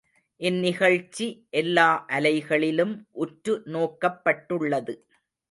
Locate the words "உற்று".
3.11-3.61